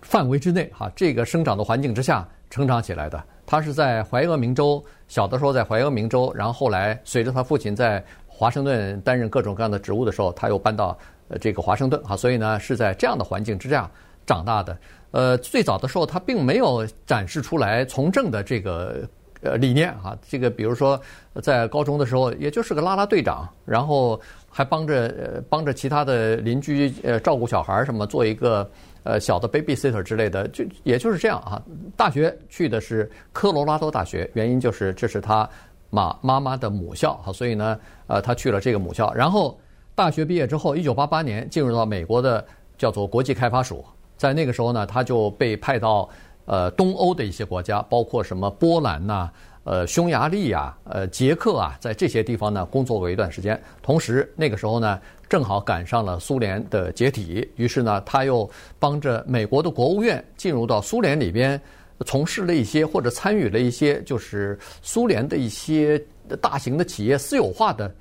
[0.02, 3.24] 范围之内，哈，这个生长的环境之下成长起来的。
[3.45, 10.97] 他是在怀俄明州，小的时候在怀俄明州，然后后来随着他父亲在华盛顿担任各种各样的职务的时候，他又搬到
[11.29, 13.89] 呃这个华盛顿，哈，所以呢是在这样的环境之下
[14.25, 14.77] 长大的。
[15.12, 19.08] 呃，最早的时候他并没有展示出来从政的这个。
[19.45, 20.97] 呃，理念啊，这个比如说，
[21.41, 24.17] 在高中的时候，也就是个啦啦队长，然后
[24.49, 28.65] 还帮着呃帮着其他的邻居呃照顾小孩儿什么，做一个
[29.04, 31.62] 呃小的 babysitter 之类的，就也就是这样啊。
[31.96, 35.48] 大学去的是科罗拉多大学，原因就是这是他
[35.89, 39.13] 妈妈妈的母校哈，所以呢，呃，他去了这个母校。
[39.13, 39.60] 然后
[39.96, 42.46] 大学毕业之后，一九八八年进入到美国的
[42.78, 43.86] 叫做国际开发署，
[44.18, 46.10] 在那个时候呢，他就被派到。
[46.46, 49.32] 呃，东欧的一些国家，包括什么波兰呐、
[49.63, 53.60] 呃，匈牙利呀、呃，捷克啊，在这些地方呢工作过一段时间。
[53.82, 54.99] 同时，那个时候呢，
[55.30, 61.60] 正好赶上了苏联的解体，于是呢，他又帮着美国的国务院进入到苏联里边，
[62.06, 66.04] 从事了一些或者参与了一些，就是苏联的一些
[66.41, 67.93] 大型的企业私有化的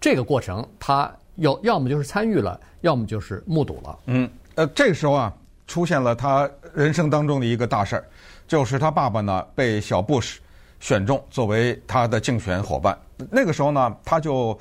[0.00, 0.66] 这个过程。
[0.78, 3.98] 他要要么就是参与了，要么就是目睹了。
[4.06, 5.32] 嗯，呃，这个时候啊。
[5.68, 8.04] 出现了他人生当中的一个大事儿，
[8.46, 10.40] 就是他爸爸呢被小布什
[10.80, 12.96] 选中作为他的竞选伙伴。
[13.30, 14.58] 那个时候呢，他就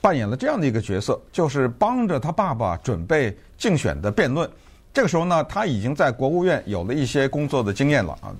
[0.00, 4.48] 扮演了这样的一个角色，就是帮着他爸爸准备竞选的辩论。
[4.92, 8.34] 这个时候呢，他已经在国务院有了一些工作的经验了啊。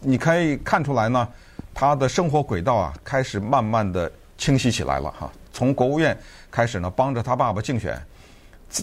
[0.00, 1.28] 你可以看出来呢，
[1.74, 5.30] 他的生活轨道啊开始慢慢的清晰起来了哈。
[5.52, 6.16] 从国务院
[6.50, 8.00] 开始呢，帮着他爸爸竞选。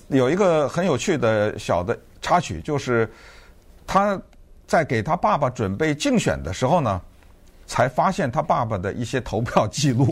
[0.09, 3.09] 有一个很有趣的小的插曲，就是
[3.85, 4.19] 他
[4.67, 7.01] 在给他爸爸准备竞选的时候呢，
[7.67, 10.11] 才发现他爸爸的一些投票记录，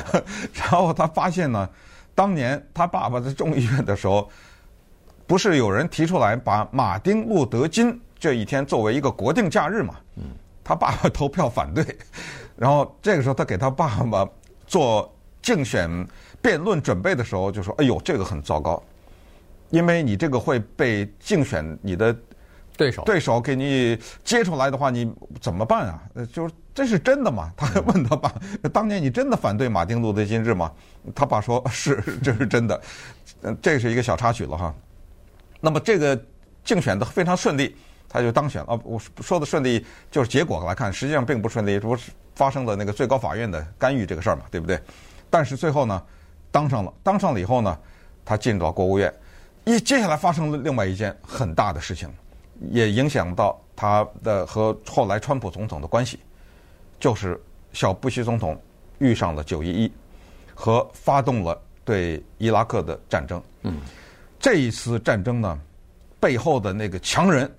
[0.54, 1.68] 然后他发现呢，
[2.14, 4.30] 当年他爸爸在众议院的时候，
[5.26, 9.96] 不是有人提出来把马丁路德金这一天作为一个国定假日嘛？
[10.62, 11.84] 他爸爸投票反对，
[12.54, 14.28] 然后这个时候他给他爸爸
[14.66, 15.90] 做竞选
[16.40, 18.80] 辩论准备的时候，就说：“哎呦，这个很糟糕。”
[19.70, 22.14] 因为你这个会被竞选你的
[22.76, 26.02] 对手对手给你接出来的话，你怎么办啊？
[26.32, 27.52] 就是这是真的吗？
[27.56, 28.32] 他问他爸
[28.72, 30.70] ：“当年你真的反对马丁路德金日吗？”
[31.14, 32.80] 他爸说：“是， 这是真的。”
[33.42, 34.74] 嗯，这是一个小插曲了哈。
[35.60, 36.18] 那么这个
[36.64, 37.74] 竞选的非常顺利，
[38.08, 38.78] 他就当选了。
[38.84, 44.78] 我说的顺利就是结果来看，实际上并不顺利，不是发生了那个最高法院的干预这个事儿嘛，对不对？
[45.28, 46.02] 但是最后呢，
[46.50, 47.78] 当上了，当上了以后呢，
[48.24, 49.12] 他进入到国务院。
[49.64, 52.08] 一接下来发生了另外一件很大的事情，
[52.70, 56.18] 也影响到他的和后来川普总统的关系，
[57.00, 57.40] 就是
[57.72, 58.56] 小布希总统
[58.98, 59.92] 遇上了九一一，
[60.54, 63.42] 和发动了对伊拉克的战争。
[63.62, 63.80] 嗯，
[64.38, 65.58] 这一次战争呢，
[66.20, 67.50] 背后的那个强人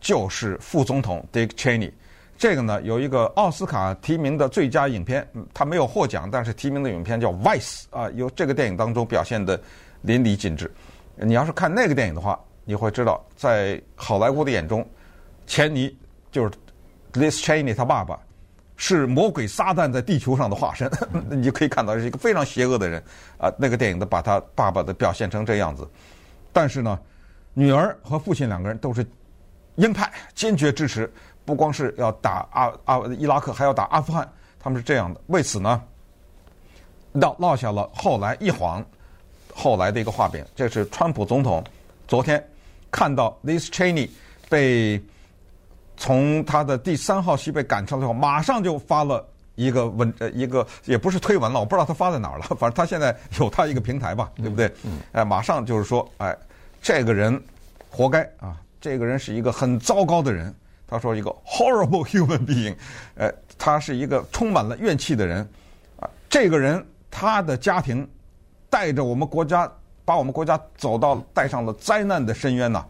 [0.00, 1.90] 就是副总统 Dick Cheney。
[2.38, 9.60] 这个呢，有一个奥斯卡提名的最佳影片，他没有获奖，但是提名的影片叫《Vice》啊，由这个电影当中表现的
[10.00, 10.70] 淋漓尽致。
[11.14, 14.84] 你要是看那个电影的话，你会知道，在好莱坞的眼中，
[15.46, 15.96] 钱尼
[16.32, 16.50] 就是
[17.12, 18.18] Liz Cheney 他爸爸，
[18.84, 20.90] 是魔鬼撒旦在地球上的化身。
[21.30, 23.00] 你就可以看到是一个非常邪恶的人
[23.38, 23.48] 啊。
[23.56, 25.88] 那个电影的把他爸爸的表现成这样子，
[26.52, 26.98] 但是呢，
[27.54, 29.06] 女儿和父亲两个人都是
[29.76, 31.08] 鹰派，坚决支持，
[31.44, 34.28] 不光是要打阿阿伊拉克，还要打阿富汗。
[34.58, 35.80] 他们是这样的，为此呢，
[37.12, 38.84] 落落下了后来一晃。
[39.54, 41.62] 后来的一个画饼，这是川普总统
[42.08, 42.42] 昨天
[42.90, 44.10] 看到 Liz Cheney
[44.48, 45.00] 被
[46.02, 52.44] 从他的第三号席被赶出来后，马上就发了一个文，呃，一个也不是推文了，我不知道他发在哪儿了。
[52.58, 54.66] 反正他现在有他一个平台吧，对不对？
[54.82, 54.98] 嗯。
[55.12, 56.36] 哎，马上就是说，哎，
[56.82, 57.40] 这个人
[57.88, 58.56] 活该啊！
[58.80, 60.52] 这个人是一个很糟糕的人。
[60.88, 62.74] 他说一个 horrible human being，
[63.14, 65.48] 呃，他是一个充满了怨气的人
[66.00, 66.10] 啊。
[66.28, 68.04] 这个人他的家庭。
[68.68, 69.70] 带着我们国家，
[70.02, 72.82] 把我们国家走到带上了灾难的深渊呐！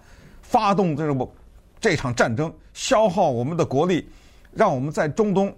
[0.42, 1.28] 发动这个
[1.80, 4.08] 这场战争，消耗我们的国力，
[4.52, 5.54] 让我们在中东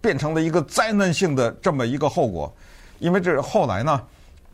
[0.00, 2.52] 变成了一个灾难性的这么一个后果。
[2.98, 4.00] 因为这后来呢，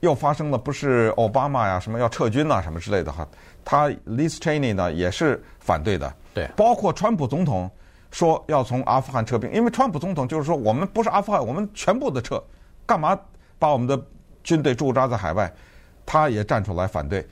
[0.00, 3.28] 又发生了不是奥巴马呀什么要撤军呐什么之类的哈，
[3.64, 6.12] 他 Liz Cheney 呢也是反对的。
[6.32, 7.70] 对，包括川普总统
[8.10, 12.42] 说要从阿富汗撤兵，因为川普总统就是说我们不是阿富汗，我们全部的撤，
[12.86, 13.18] 干嘛
[13.58, 14.00] 把我们的
[14.42, 15.52] 军队驻扎在海外，
[16.06, 17.26] 他也站出来反对。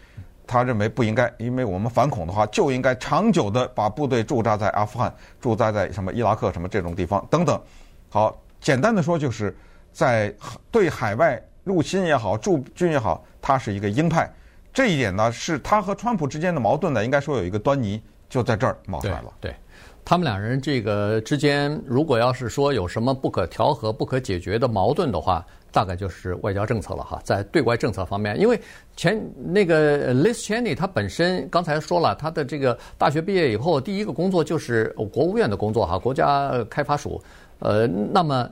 [0.47, 7.61] 他认为不应该，因为我们反恐的话，就应该长久的把部队驻扎在阿富汗、驻扎在什么伊拉克什么这种地方等等。
[8.09, 9.55] 好，简单的说就是，
[9.93, 10.33] 在
[10.71, 14.33] 对海外入侵也好、驻军也好，他是一个鹰派。
[14.73, 19.33] 这一点呢，是他和川普之间的矛盾呢，应该说有一个端倪，就在这儿冒出来了。
[19.41, 19.57] 对，对
[20.05, 25.45] 他们两人这个之间，如果要是说有什么不可调和、不可解决的矛盾的话，
[25.77, 27.21] 大概就是外交政策了哈。
[27.23, 28.59] 在对外政策方面，因为
[28.97, 37.23] 前那个 Liz Cheney 他本身刚才说了，他的这个大学毕业以后第一个工作就是国务院的工作哈，国家开发署。
[37.59, 38.49] 呃，那么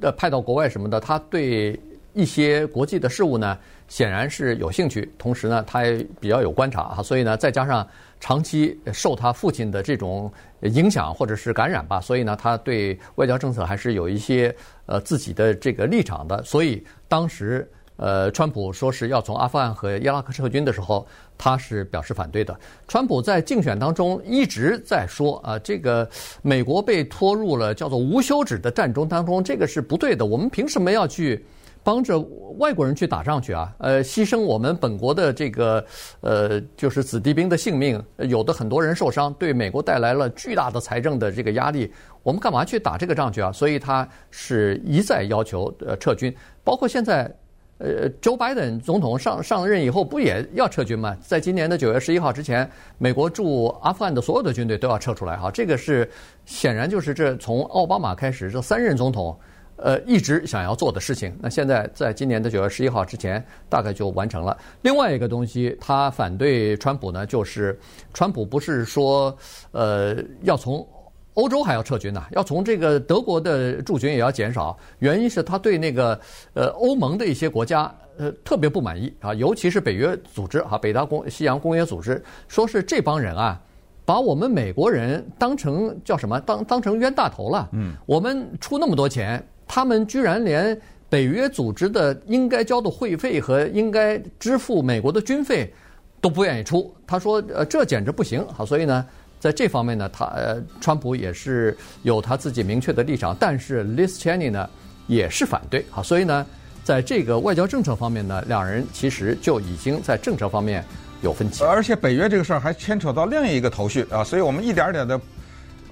[0.00, 1.78] 呃派到国外什么的，他对
[2.12, 5.12] 一些国际的事务呢，显然是有兴趣。
[5.18, 7.86] 同时呢，他也比较有观察啊，所以呢，再加上
[8.20, 14.54] 长期受他父亲的这种影响或者是感染吧，所以呢，他对外交政策还是有一些
[14.86, 16.42] 呃自己的这个立场的。
[16.42, 17.70] 所以当时。
[18.00, 21.04] 呃，川普说是要从阿富汗和伊拉克撤军的时候，
[21.36, 22.56] 他是表示反对的。
[22.86, 26.08] 川普在竞选当中一直在说啊，这个
[26.40, 30.24] 美国被拖入了叫做无休止的战争当中，这个是不对的。
[30.24, 31.44] 我们凭什么要去
[31.88, 32.18] 帮着
[32.58, 33.74] 外国人去打仗去啊？
[33.78, 35.82] 呃，牺牲我们本国的这个
[36.20, 41.90] 呃，就是子弟兵的性命，有的很多人受伤，对美国带来了巨大的财政的这个压力。
[42.22, 43.50] 我们干嘛去打这个仗去啊？
[43.50, 46.30] 所以他是一再要求呃撤军，
[46.62, 47.34] 包括现在。
[47.80, 51.16] 呃，Joe Biden 总统上上任以后不也要撤军吗？
[51.22, 55.48] 在今年的九月十一号之前，美国驻阿富汗的所有的军队都要撤出来哈。
[55.48, 56.10] 这个是
[56.44, 59.38] 显然就是这从奥巴马开始这三任总统，
[59.78, 61.36] 呃，一直想要做的事情。
[61.40, 64.56] 那现在在今年的九月十一号之前，大概就完成了。
[64.82, 67.78] 另外一个东西，他反对川普呢，就是
[68.12, 69.36] 川普不是说
[69.72, 70.86] 呃要从。
[71.34, 76.20] 欧洲还要撤军呢，要从这个德国的驻军也要减少，原因是他对那个
[76.52, 83.60] 呃欧盟的一些国家呃特别不满意啊，尤其是北约组织啊，北大公西洋公约组织，说是这帮人啊，
[84.04, 86.40] 把我们美国人当成叫什么？
[86.40, 87.68] 当当成冤大头了。
[87.70, 90.76] 嗯，我们出那么多钱，他们居然连
[91.08, 95.72] 北约组织的应该交的会费和应该支付美国的军费
[96.20, 96.92] 都不愿意出。
[97.06, 99.06] 他说呃这简直不行好，所以呢。
[99.40, 104.68] 在这方面呢，他呃，川普也是有他自己明确的立场，但是 Liz Cheney 呢
[105.06, 106.44] 也是反对啊，所以呢，
[106.82, 110.84] 在这个外交政策方面呢，两人其实就已经在政策方面
[111.22, 111.62] 有分歧。
[111.62, 115.20] 而且北约这个事儿还牵扯到另一个头绪啊，所以我们一点点的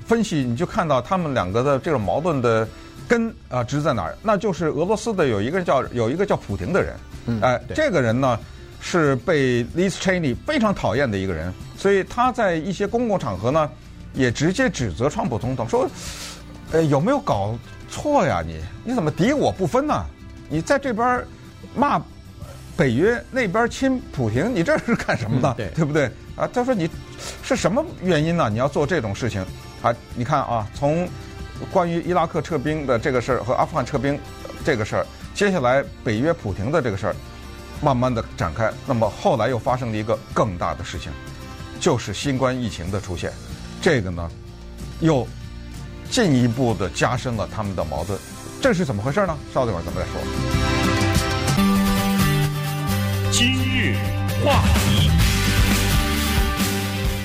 [0.04, 2.66] 分析，你就看到他们两个的这种矛盾的
[3.08, 4.16] 根啊，直在哪儿？
[4.22, 8.38] 那就是俄罗斯的有一个叫有一个叫普廷的人，哎，这个人呢。
[8.78, 13.68] 是被 Liz Cheney 非常讨厌的一个人，所以他在一些公共场合呢，
[14.12, 15.88] 也直接指责川普总统说
[16.70, 17.58] ：“呃，有没有搞
[17.90, 18.42] 错呀？
[18.46, 20.04] 你你怎么敌我不分呢？
[20.48, 21.24] 你在这边
[21.74, 22.00] 骂
[22.76, 25.52] 北约，那边亲普廷，你这是干什么呢？
[25.56, 26.04] 对，对不对？
[26.36, 26.88] 啊，他说你
[27.42, 28.48] 是什么原因呢？
[28.48, 29.44] 你要做这种事情？
[29.82, 31.08] 啊，你看啊，从
[31.70, 34.18] 关于伊拉克撤兵的这个事儿和阿富汗撤兵
[34.64, 37.16] 这个事儿，接下来北约普廷的这个事儿。”
[37.82, 41.12] 慢慢的展开，那么后来又发生了一个更大的事情，
[41.78, 43.30] 就是新冠疫情的出现，
[43.82, 44.30] 这个呢，
[45.00, 45.28] 又
[46.08, 48.18] 进一步的加深了他们的矛盾，
[48.62, 49.36] 这是怎么回事呢？
[49.52, 50.18] 稍等会儿咱们再说。
[53.30, 53.94] 今日
[54.42, 55.10] 话题。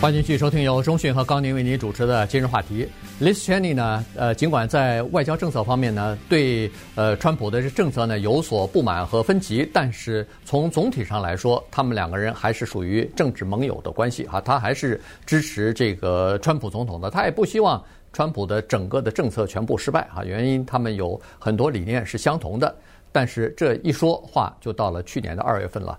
[0.02, 2.90] 欢迎继续收听由中讯和高宁为您主持的今日话题。
[3.22, 14.42] Liz Cheney 呢，呃，尽管在外交政策方面呢，对呃川普的这政策呢有所不满和分歧，但是从总体上来说，他们两个人还是属于政治盟友的关系啊。
[14.42, 17.80] 他还是支持这个川普总统的，他也不希望
[18.12, 20.24] 川普的整个的政策全部失败啊。
[20.26, 22.76] 原因他们有很多理念是相同的，
[23.12, 25.96] 但是这一说话就到了去年的二月份了，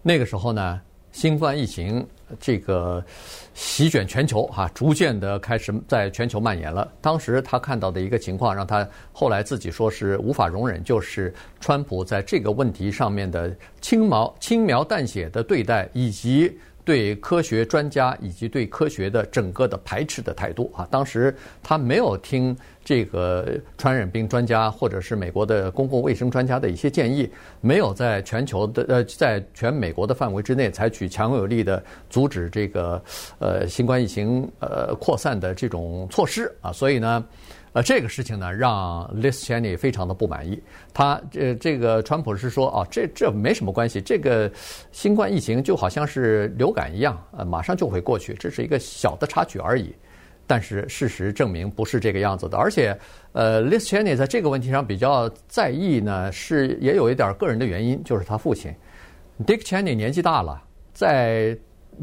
[0.00, 0.80] 那个时候呢，
[1.10, 2.02] 新冠疫情。
[2.38, 3.04] 这个
[3.54, 6.90] 席卷全球哈，逐渐的开始在全球蔓延了。
[7.00, 16.58] 当时他看到的一个情况，让他后来自己说是无法容忍，就是川普在这个问题上面的轻毛轻描淡写的对待，以及。
[16.84, 33.02] 对科学专家以及对科学的整个的排斥的态度啊，当时他没有听这个传染病专家或者是美国的公共卫生专家的一些建议，没有在全球的呃，在全美国的范围之内采取强有力的阻止这个
[33.38, 37.24] 呃新冠疫情呃扩散的这种措施啊，所以呢。
[37.74, 40.62] 呃，这个事情呢，让 Liz Cheney 非常的不满意。
[40.92, 44.52] 他这这个川普是说啊，这这没什么关系，这个
[44.90, 49.94] 新冠疫情就好像是流感一样，呃，马上就会过去，这是一个小的插曲而已。
[50.46, 52.94] 但是事实证明不是这个样子的，而且，
[53.32, 58.70] 呃，Liz Cheney 在这个问题上比较在意呢，是也有一点个人的原因，就是他父亲
[59.46, 60.62] Dick Cheney 年纪大了，
[60.92, 61.56] 在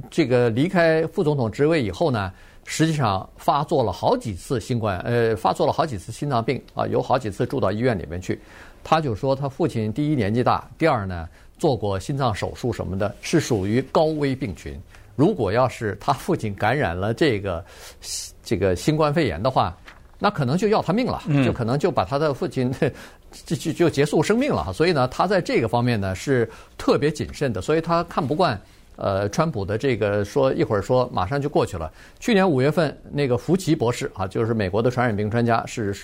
[0.10, 2.34] 这个离开副总统职位以后呢。
[2.72, 8.40] 实际上发作了好几次新冠，呃，发作了好几次心脏病啊，有好几次住到医院里面去。
[8.84, 14.80] 他就说他父亲第一年纪大，第二呢做过心脏手术什么的，是属于高危病群。
[15.16, 17.66] 如果要是他父亲感染了这个
[18.44, 19.76] 这个新冠肺炎的话，
[20.20, 22.72] 那可能就要他命了，就可能就把他的父亲
[23.46, 24.72] 就就就结束生命了。
[24.74, 26.48] 所以呢，他在这个方面呢是
[26.78, 28.62] 特别谨慎的，所以他看不惯
[29.00, 31.92] 呃川普的这个说一会儿说马上就过去了。
[32.20, 35.96] 去年五月份那个福奇博士啊，就是美国的传染病专家，是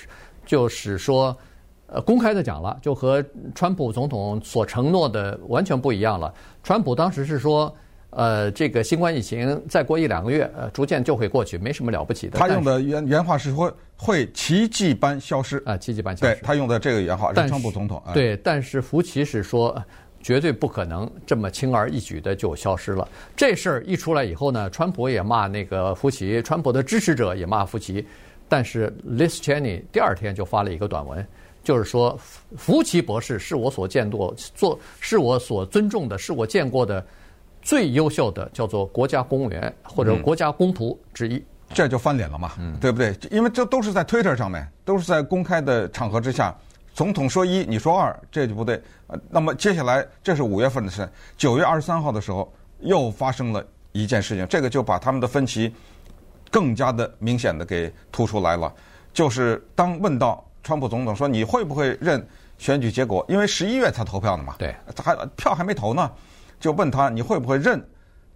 [0.45, 1.37] 就是说
[1.87, 3.23] 呃公开的讲了，就和
[3.53, 6.33] 川普总统所承诺的完全不一样了。
[6.63, 7.71] 川普当时是说。
[8.11, 12.39] 呃，这个新冠疫情再过一两个月，呃，逐渐就会过去，没什么了不起的。
[12.39, 16.33] 他用的原原话是说会奇迹般消失啊，奇迹般消失。
[16.33, 18.01] 对，他用的这个原话，是川普总统。
[18.13, 19.83] 对，但是福奇是说
[20.25, 23.07] 绝对不可能这么轻而易举的就消失了。
[23.35, 28.03] 这事儿一出来以后呢，川普也骂那个福奇，川普的支持者也骂福奇，
[28.49, 31.23] 但是 Liz Cheney 第二天就发了一个短文，
[31.63, 32.19] 就是说
[32.57, 37.05] 福奇博士是我所见过做，是我所尊重的，是我见过的。
[37.61, 43.15] 最优秀的叫做国家公务员或者国家公仆之一，这就翻脸了嘛，对不对？
[43.29, 46.55] 因为这都是在 Twitter 上面，都是在公开的场合之下，
[46.95, 48.81] 总统说一，你说二，这就不对。
[49.07, 55.75] 呃那么接下来，这是五月份的事，九月二十三号的时候又发生了一件事情，这个就把他们的分歧
[56.49, 58.73] 更加的明显的给突出来了。
[59.13, 62.25] 就是当问到川普总统说你会不会认
[62.57, 66.09] 选举结果，因为十一月才投票的嘛，对，他还票还没投呢。
[66.61, 67.85] 就问他你会不会认？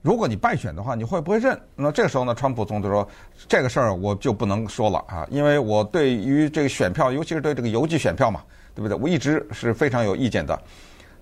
[0.01, 1.59] 如果你败选的话，你会不会认？
[1.75, 3.07] 那这个时候呢，川普总统说
[3.47, 8.41] 这个事儿我就不能说了啊，因为我对于这个选票，尤其是对这个邮寄选票嘛，
[8.73, 8.97] 对不对？
[8.97, 10.59] 我一直是非常有意见的。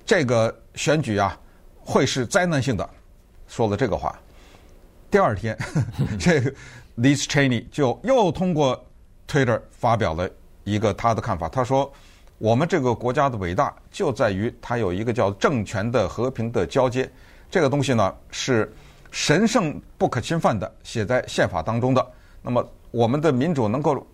[0.05, 1.37] 这个选举啊，
[1.79, 2.87] 会是灾难性的，
[3.47, 4.17] 说了这个话。
[5.09, 5.57] 第二天，
[6.19, 6.51] 这个
[6.97, 8.85] Liz Cheney 就又通过
[9.27, 10.29] Twitter 发表了
[10.63, 11.91] 一个他的看法，他说。
[12.39, 17.09] 我们这个国家的伟大就在于它有一个叫政权的和平的交接，
[17.49, 18.71] 这个东西呢是
[19.11, 22.05] 神圣不可侵犯的，写在宪法当中的。
[22.41, 24.05] 那么我们的民主能够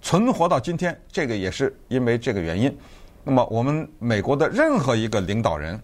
[0.00, 2.76] 存活到今天，这个也是因为这个原因。
[3.24, 5.80] 那么我们美国的任何一个领导人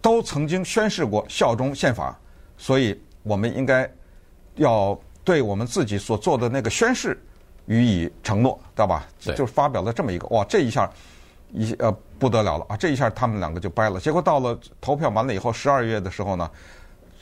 [0.00, 2.18] 都曾经宣誓过效忠宪法，
[2.56, 3.90] 所以我们应该
[4.56, 7.20] 要对我们自己所做的那个宣誓。
[7.68, 9.04] 予以承诺，知道吧？
[9.24, 10.88] 对就发表了这么一个哇，这一下
[11.56, 12.76] 一呃不得了了啊！
[12.76, 13.98] 这一下他们两个就掰了。
[13.98, 16.50] 结果到了投票完了以后，十二月的时候呢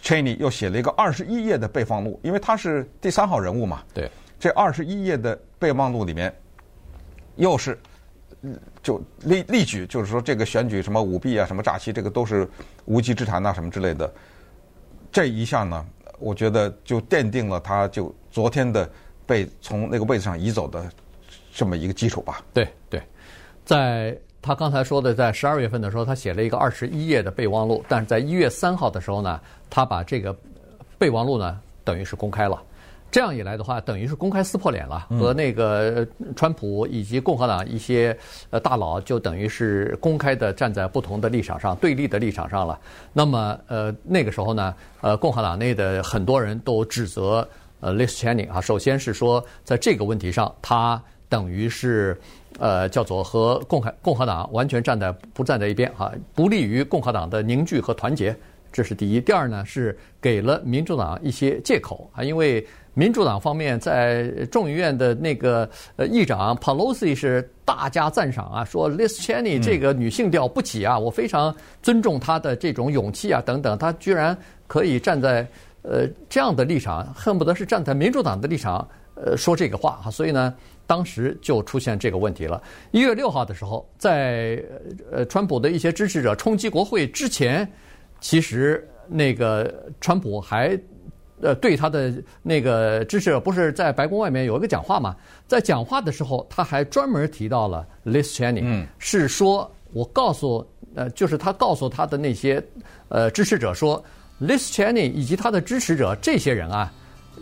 [0.02, 3.82] ，Cheney 又写了一个二十一页的备忘录，因为他是第三号人物嘛。
[3.94, 6.34] 对，这二十一页的备忘录里面，
[7.36, 7.78] 又是
[8.82, 12.48] 就例例举，就是说这个选举什么舞弊啊、什么诈欺，这个都是
[12.84, 14.12] 无稽之谈呐、啊，什么之类的。
[15.12, 15.86] 这一下呢，
[16.18, 18.90] 我觉得就奠定了他就昨天的。
[19.26, 20.84] 被从那个位置上移走的
[21.50, 22.44] 这么一个基础吧。
[22.52, 23.02] 对对，
[23.64, 29.40] 在他刚才说的，在十二月份的时候，他写了一个二十一页的备忘录，但是在一月三号的时候呢，
[29.70, 30.36] 他把这个
[30.98, 32.62] 备忘录呢，等于是公开了。
[33.10, 38.16] 这样一来的话，等于是公开撕破脸了，和那个川普以及共和党一些
[38.50, 42.78] 呃大佬就等于是公开的站在不同的立场上，对立的立场上了。
[43.12, 47.48] 那么呃那个时候呢，呃共和党内的很多人都指责。
[47.80, 50.98] 呃，Liz Cheney 啊，首先是说，在这个问题上，他
[51.28, 52.18] 等于是
[52.58, 58.34] 呃，叫做和共和共和党完全站在不站在一边啊，不利于共和党的凝聚和团结，
[58.72, 59.20] 这是第一。
[59.20, 74.36] 第二呢，是给了民主党一些借口啊，因为民主党方面在众议院的那个呃议长 Pelosi 是大加赞赏啊， 说 Liz Cheney 这个女性调不起啊，我非常尊重她的这种勇气啊等等，她居然
[74.66, 75.46] 可以站在。
[75.86, 80.54] 呃，这样的立场恨不得是站在民主党的立场，呃，说这个话啊，所以呢，
[80.86, 82.62] 当时就出现这个问题了。
[82.90, 84.62] 一月六号的时候，在
[85.10, 87.70] 呃，川普的一些支持者冲击国会之前，
[88.20, 90.78] 其实那个川普还
[91.40, 92.12] 呃对他的
[92.42, 95.16] 那个支持者不是在白宫外面有一个讲话嘛，
[95.46, 102.62] 在讲话的时候，他还专门提到了 Liz Cheney，嗯，是说我告诉呃，就是他告诉他的那些
[103.08, 104.02] 呃支持者说。
[104.40, 106.92] Liz Cheney 以及他的支持者这些人啊，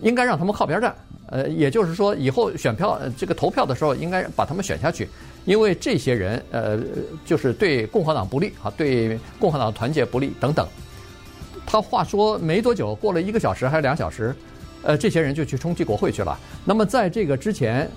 [0.01, 0.95] 应该让他们靠边站。
[1.27, 5.09] 呃，也就是说，以后选票这个投票的时候，应该把他们选下去，
[5.47, 6.79] 因为这些人呃，
[7.25, 10.69] 就是对共和党不利啊，对共和党团结不利等等。
[11.65, 14.35] 他话说没多久，过了一个小时还是两小时，
[14.83, 16.39] 呃，这些人就去冲击国会去了。
[16.67, 17.89] 那么在这个之前，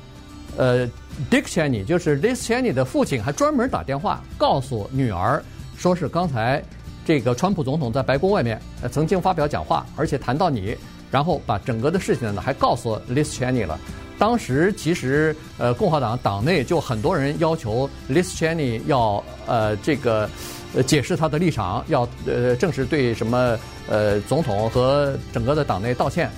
[0.55, 0.87] 呃
[1.29, 5.43] ，Dick Cheney 就是 Liz Cheney 的父亲，还专门打电话告诉女儿，
[5.77, 6.63] 说是刚才。
[7.07, 10.75] 这个川普总统在白宫外面呃曾经发表讲话，而且谈到你，
[11.15, 13.79] 然后把整个的事情呢还告诉 Liz Cheney 了。
[14.19, 20.29] 当时其实呃共和党党内就很多人要求 Liz Cheney 要呃这个
[20.75, 23.57] 呃解释他的立场，要呃正式对什么
[23.87, 26.29] 呃总统和整个的党内道歉。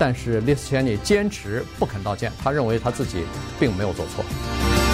[0.00, 3.22] 但是 Liz Cheney 坚持不肯道歉，他认为他自己
[3.60, 4.93] 并没有做错。